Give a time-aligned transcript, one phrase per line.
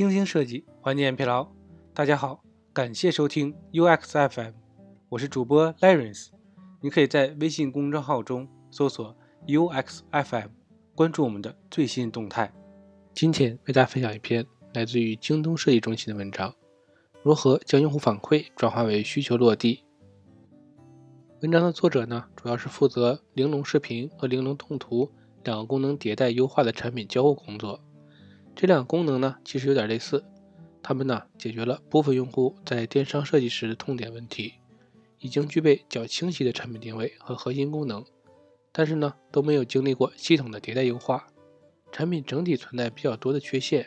[0.00, 1.46] 精心设计，缓解疲劳。
[1.92, 4.52] 大家好，感谢收听 UX FM，
[5.10, 6.28] 我是主播 Larence。
[6.80, 9.14] 你可以在微信公众号中搜索
[9.46, 10.48] UX FM，
[10.94, 12.50] 关注我们的最新动态。
[13.12, 16.54] 今天为大家分享一篇来自于京东设计中心的文章：
[17.22, 19.84] 如何将用户反馈转化为需求落地。
[21.42, 25.12] 文章的作者呢，主要是负责玲珑视频和玲珑动图
[25.44, 27.78] 两个功能迭代优化的产品交互工作。
[28.54, 30.24] 这两个功能呢，其实有点类似，
[30.82, 34.54] 它们呢解决了部分用户在电商设计时的痛点问题，
[35.18, 38.04] 已经具备较清晰的产品定位和核心功能，
[38.70, 41.26] 但是呢都没有经历过系统的迭代优化，
[41.90, 43.86] 产品整体存在比较多的缺陷。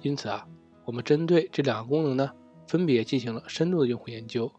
[0.00, 0.46] 因此啊，
[0.84, 2.30] 我们针对这两个功能呢，
[2.66, 4.50] 分别进行了深度的用户研究。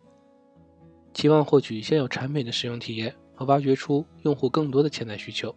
[1.12, 5.56] 期望获取现有产品的使用体验和挖掘出用户更多的潜在需求。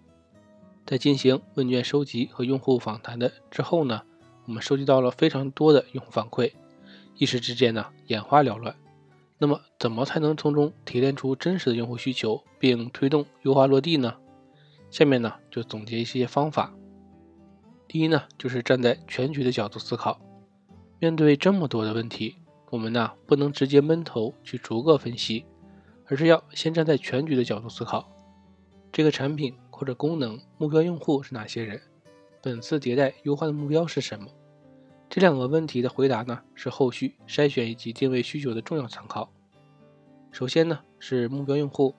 [0.84, 4.02] 在进行问卷收集和用户访谈的之后呢，
[4.46, 6.52] 我们收集到了非常多的用户反馈，
[7.16, 8.74] 一时之间呢眼花缭乱。
[9.38, 14.14] 那么，怎么才能从中提炼出真实的用户需求，并推动优化落地呢？
[14.90, 16.72] 下面呢就总结一些方法。
[17.88, 20.20] 第一呢，就是站在全局的角度思考。
[20.98, 22.36] 面对这么多的问题，
[22.70, 25.44] 我们呢不能直接闷头去逐个分析。
[26.06, 28.06] 而是要先站在全局的角度思考，
[28.90, 31.80] 这个产品或者功能目标用户是哪些人？
[32.40, 34.28] 本次迭代优化的目标是什么？
[35.08, 39.32] 这两个问题的回答呢，是后续筛选以及定位需求的重要参考。
[40.30, 41.94] 首先呢，是目标用户。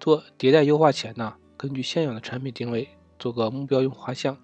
[0.00, 4.36] 做迭代优化前呢，根据现有的产品定位做个目标用户画像。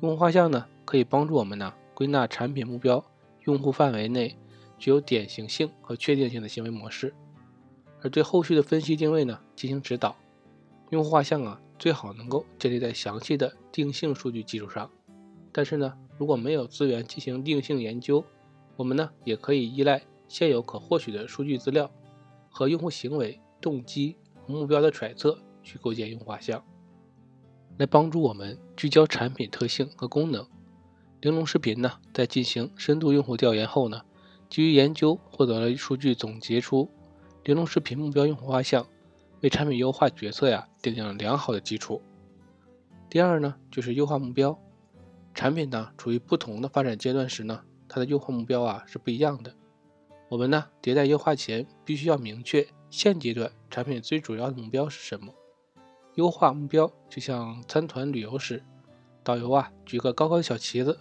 [0.00, 3.04] 用户画像呢，可以帮助我们呢归纳产品目标
[3.44, 4.36] 用户范围内
[4.76, 7.14] 具有典型性和确定性的行为模式。
[8.02, 10.16] 而对后续的分析定位呢进行指导，
[10.90, 14.88] 用户画像啊最好能够建立在详细的定性数据基础上。
[15.50, 18.24] 但是呢，如果没有资源进行定性研究，
[18.76, 21.90] 我们呢也可以依赖现有可获取的数据资料
[22.48, 26.64] 和用户行为、动机和目标的揣测去构建用户画像，
[27.78, 30.46] 来帮助我们聚焦产品特性和功能。
[31.20, 34.02] 玲珑视频呢在进行深度用户调研后呢，
[34.48, 36.88] 基于研究获得了数据总结出。
[37.42, 38.86] 玲珑视频目标用户画像
[39.42, 42.00] 为产品优化决策呀奠定了良好的基础。
[43.10, 44.58] 第二呢，就是优化目标。
[45.34, 49.54] 产品呢处于不同的发展阶段时呢，它的优化目标啊是不一样的。
[50.28, 55.34] 我们呢迭代优化前必须要明确现阶段产品最主要的目标是什么。
[56.14, 58.62] 优化目标就像参团旅游时，
[59.24, 60.98] 导游啊举个高高的小旗子，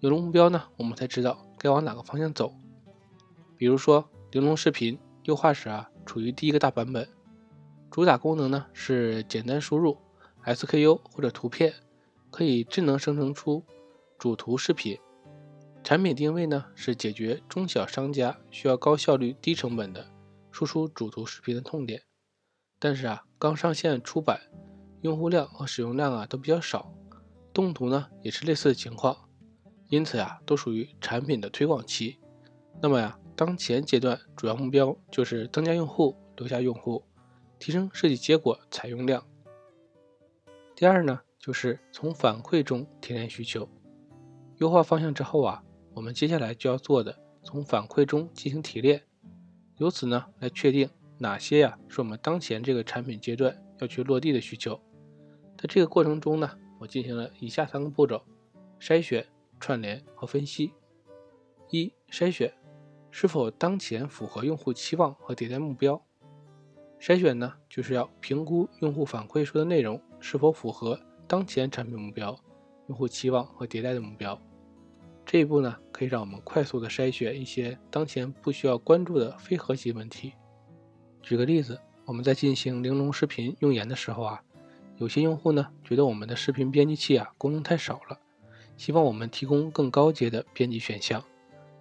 [0.00, 2.54] 有了目标呢，我们才知道该往哪个方向走。
[3.56, 4.98] 比如说玲珑视频。
[5.24, 7.08] 优化时啊，处于第一个大版本，
[7.94, 9.96] 主打功能呢是简单输入
[10.44, 11.72] SKU 或者图片，
[12.28, 13.62] 可以智能生成出
[14.18, 14.98] 主图视频。
[15.84, 20.10] 产品定位呢是解决中小商家需要高效率、低成本的
[20.50, 22.02] 输出主图视频的痛点。
[22.80, 24.40] 但是啊，刚上线出版，
[25.02, 26.92] 用户量和使用量啊都比较少，
[27.52, 29.16] 动图呢也是类似的情况，
[29.88, 32.18] 因此呀，都属于产品的推广期。
[32.82, 33.16] 那么呀。
[33.36, 37.04] 当前阶段主要目标就是增加用户、留下用户、
[37.64, 39.26] 提升设计结果采用量。
[40.76, 43.66] 第二呢，就是从反馈中提炼需求。
[44.58, 45.64] 优化方向之后啊，
[45.94, 49.02] 我们接下来就要做的，从反馈中进行提炼，
[49.78, 54.78] 由此呢来确定哪些呀是我们当前这个产品阶段要去落地的需求。
[55.56, 58.22] 在这个过程中呢，我进行了以下三个步骤：
[58.78, 59.26] 筛选、
[59.58, 60.74] 串联和分析。
[61.70, 62.52] 一、筛选。
[63.10, 66.04] 是否当前符合用户期望和迭代目标？
[67.04, 72.34] 筛选呢，就是要评估用户反馈说的内容是否符合当前产品目标、
[72.86, 74.40] 用户期望和迭代的目标。
[75.26, 80.32] 这一步呢，可以让我们快速的筛选一些当前不需要关注的非核心问题。
[81.20, 84.42] 举个例子，我们在进行玲珑视频用研的时候啊，
[84.96, 88.18] 有些用户呢觉得我们的视频编辑器啊功能太少了，
[88.78, 91.22] 希望我们提供更高阶的编辑选项，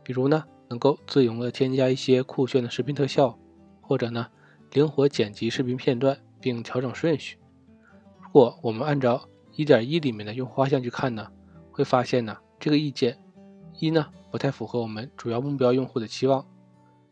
[0.03, 0.43] 比如呢。
[0.69, 3.37] 能够自由的添加一些酷炫的视频特效，
[3.79, 4.27] 或者呢，
[4.73, 7.37] 灵活剪辑视频片段并调整顺序。
[8.19, 11.27] 如果我们按照1.1里面的用户画像去看呢，
[11.71, 13.15] 会发现呢，这个意见
[13.79, 16.43] 一呢不太符合我们主要目标用户的期望，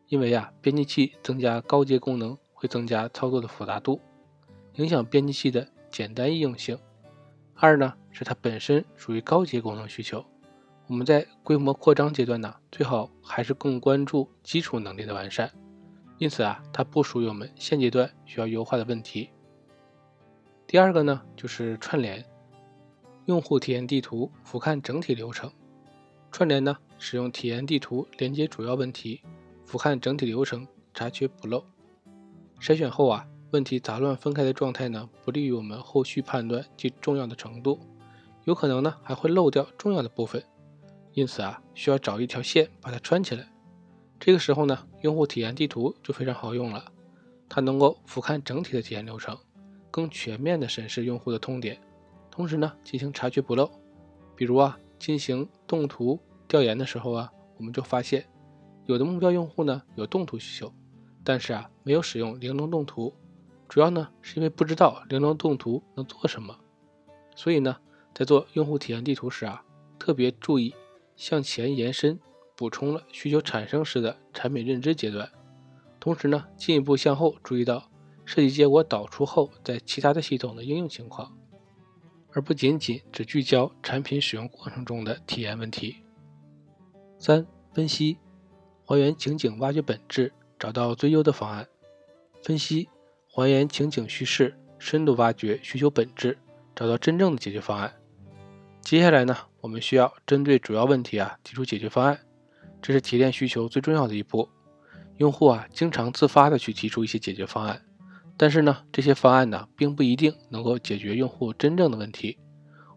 [0.07, 4.01] 因为啊，编辑器增加高阶功能会增加操作的复杂度，
[4.73, 6.75] 影响编辑器的简单易用性。
[7.53, 10.25] 二呢，是它本身属于高阶功能需求。
[10.87, 15.51] 我们在规模扩张阶段呢，最好还是更关注基础能力的完善。
[16.21, 19.31] 因此啊，它不属于我们现阶段需要优化的问题。
[20.67, 22.23] 第二个呢，就是串联
[23.25, 25.51] 用户体验地图，俯瞰整体流程。
[26.31, 29.23] 串联呢，使用体验地图连接主要问题，
[29.65, 31.65] 俯瞰整体流程，查缺补漏。
[32.59, 37.79] 筛选后啊，问题杂乱分开的状态呢，不利于我们后续判断其重要的程度，
[38.43, 40.43] 有可能呢还会漏掉重要的部分。
[41.13, 43.50] 因此啊，需要找一条线把它穿起来。
[44.23, 46.91] 这个时候呢，用户体验地图就非常好用了，
[47.49, 49.35] 它能够俯瞰整体的体验流程，
[49.89, 51.81] 更全面的审视用户的痛点，
[52.29, 53.67] 同时呢进行察觉补漏。
[54.35, 58.23] 比如啊，进行动图调研的时候啊，我们就发现
[58.85, 60.71] 有的目标用户呢有动图需求，
[61.23, 63.11] 但是啊没有使用玲珑动图，
[63.67, 66.55] 主要呢是因为不知道玲珑动图能做什么。
[67.35, 67.75] 所以呢，
[68.13, 69.63] 在做用户体验地图时啊，
[69.97, 70.75] 特别注意。
[71.17, 72.19] 向前延伸，
[72.61, 75.27] 补充了需求产生时的产品认知阶段，
[75.99, 77.89] 同时呢，进一步向后注意到
[78.23, 81.35] 设计结果导出后在其他的系统的应用情况，
[82.33, 86.03] 而不仅仅只聚焦产品使用过程中的体验问题。
[87.17, 88.19] 三、分析，
[88.85, 91.67] 还原情景，挖掘本质，找到最优的方案。
[92.43, 92.87] 分析，
[93.27, 96.37] 还原情景叙事，深度挖掘需求本质，
[96.75, 97.91] 找到真正的解决方案。
[98.81, 102.19] 接下来呢，我们需要针对主要问题啊提出解决方案，
[102.81, 104.49] 这是提炼需求最重要的一步。
[105.17, 107.81] 用户啊经常自发的去提出一些解决方案，
[108.37, 112.37] 但是呢，这些方案呢并不一定能够解决用户真正的问题。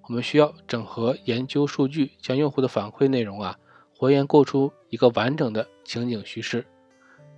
[0.08, 3.58] 我们需要整合研究数据，将用户的反馈内容啊
[3.98, 6.64] 还原构出一个完整的情景叙事，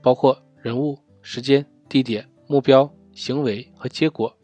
[0.02, 4.36] 包括人物、时间、地点、目标、行为和结果。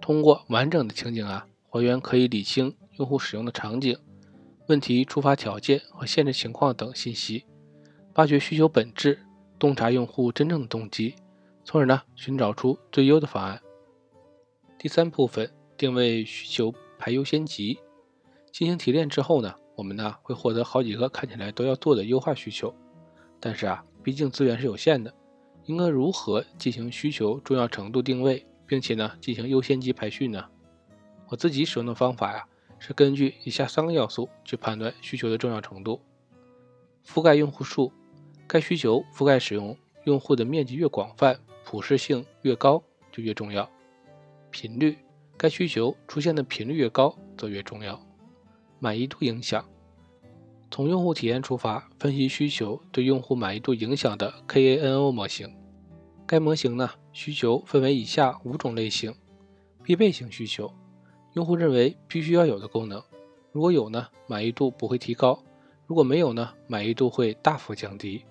[0.00, 2.74] 通过完整的情景啊还原，可以理清。
[2.98, 3.98] 用户使用的场景、
[4.68, 7.44] 问题触发条件和限制情况等信息，
[8.14, 9.20] 挖掘需求本质，
[9.60, 11.14] 洞察用户真正的动机，
[11.64, 13.60] 从而呢寻找出最优的方案。
[14.76, 17.78] 第三部分定位需求排优先级，
[18.50, 22.74] 进行提炼之后呢，我们呢会获得好几个看起来都要做的优化需求。
[23.38, 25.14] 但是啊，毕竟资源是有限的，
[25.66, 30.44] 应该如何进行需求重要程度定位，并且呢进行优先级排序呢？
[31.28, 32.44] 我自己使用的方法呀。
[32.78, 36.00] 是根据以下三个要素去判断需求的重要程度：
[37.06, 37.92] 覆盖用户数，
[38.46, 43.68] 该需求覆盖使用用户的面积越广泛，普适性越高就越重要；
[44.50, 44.98] 频率，
[45.36, 47.98] 该需求出现的频率越高则越重要；
[48.78, 49.68] 满意度影响，
[50.70, 55.54] 从用户体验出发分析需求对用户满意度影响的 KANO 模型。
[56.26, 59.14] 该模型呢，需求分为以下五种类型：
[59.82, 60.72] 必备型需求。
[61.36, 63.02] 用户认为必须要有的功能，
[63.52, 65.38] 如果有呢，满意度不会提高；
[65.86, 68.24] 如果没有呢，满意度会大幅降低。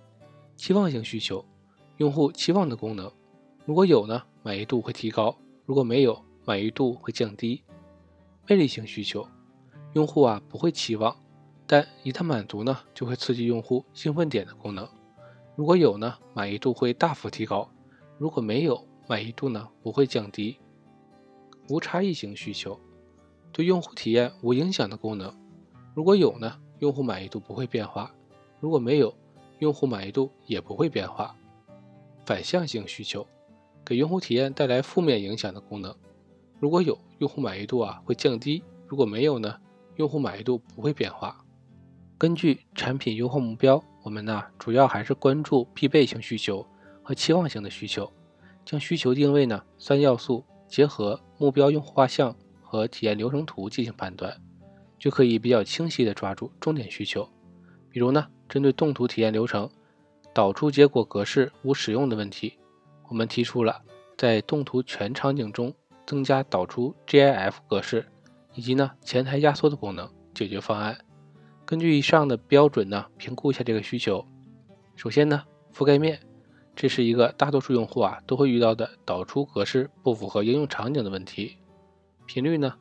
[0.55, 1.45] 期望型需求，
[1.97, 3.11] 用户期望的功能，
[3.63, 5.37] 如果有呢，满意度会提高；
[5.67, 7.61] 如果没有，满意度会降低。
[8.47, 9.27] 魅力型需求，
[9.93, 11.15] 用户啊不会期望，
[11.67, 14.89] 但一旦满足呢，就会刺激用户兴奋点的功能，
[15.55, 17.69] 如果有呢，满意度会大幅提高；
[18.17, 20.57] 如果没有，满意度呢不会降低。
[21.69, 22.79] 无差异型需求。
[23.55, 25.33] 对用户体验无影响的功能，
[25.93, 28.11] 如果有呢，用户满意度不会变化；
[28.59, 29.15] 如果没有，
[29.59, 31.33] 用户满意度也不会变化。
[32.25, 33.25] 反向性需求，
[33.85, 35.95] 给用户体验带来负面影响的功能，
[36.59, 39.55] 如果有，用户满意度啊会降低；如果没有呢，
[39.95, 41.41] 用户满意度不会变化。
[42.17, 46.67] 根据产品优化目标，我们呢主要还是关注必备性需求
[47.01, 48.11] 和期望性的需求，
[48.65, 52.35] 将需求定位呢三要素结合目标用户画像。
[52.65, 54.41] 和体验流程图进行判断，
[54.97, 57.29] 就可以比较清晰地抓住重点需求。
[57.89, 59.69] 比如呢，针对动图体验流程
[60.33, 62.57] 导出结果格式无使用的问题，
[63.07, 63.81] 我们提出了
[64.17, 65.73] 在动图全场景中
[66.05, 68.05] 增加导出 GIF 格式
[68.53, 70.97] 以及呢前台压缩的功能解决方案。
[71.65, 74.25] 根据以上的标准呢，评估一下这个需求。
[74.95, 75.43] 首先呢，
[75.73, 76.19] 覆盖面，
[76.75, 81.57] 这是一个大多数用户啊都会遇到的导出格式不符合应用场景的问题。
[82.25, 82.75] 频率呢？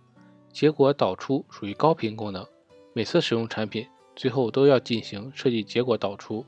[0.52, 2.46] 结果导出属于高频功能，
[2.92, 6.44] 每次使用产品最后都要进行设计结果导出。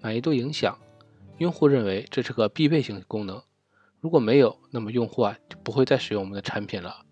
[0.00, 0.78] 满意度影响，
[1.38, 3.42] 用户认为这是个必备性功能，
[4.00, 7.04] 如果没有，那么用户啊就不会再使用我们的产品了。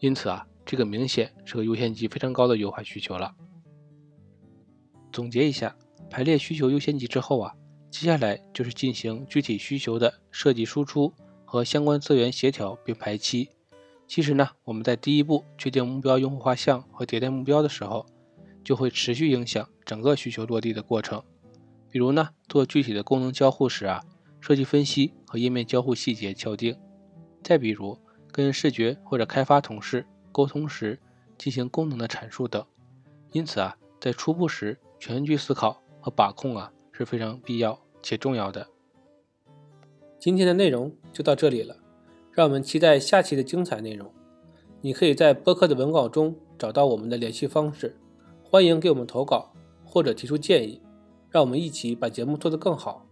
[0.00, 3.34] 因此啊，这个明显是个优先级非常高的优化需求了。
[5.10, 5.74] 总结一下，
[6.10, 7.54] 排列需求优先级之后啊，
[7.90, 11.12] 接下来就是进行具体需求的设计输出
[11.46, 13.48] 和相关资源协调并排期。
[14.08, 18.06] 其实呢，我们在第一步确定目标用户画像和迭代目标的时候，
[18.64, 21.22] 就会持续影响整个需求落地的过程。
[21.90, 24.02] 比如呢，做具体的功能交互时啊，
[24.40, 26.72] 设计分析和页面交互细节敲定；
[27.42, 27.98] 再比如
[28.32, 30.98] 跟视觉或者开发同事沟通时
[31.36, 32.64] 进行功能的阐述等。
[33.32, 38.66] 因此啊，在初步时全局思考和把控啊是非常必要且重要的。
[40.18, 41.76] 今天的内容就到这里了，
[42.38, 44.08] 让我们期待下期的精彩内容。
[44.80, 47.98] 你可以在播客的文稿中找到我们的联系方式，
[48.44, 49.52] 欢迎给我们投稿
[49.84, 50.80] 或者提出建议，
[51.30, 53.07] 让我们一起把节目做得更好。